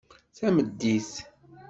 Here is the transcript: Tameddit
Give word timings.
Tameddit 0.37 1.11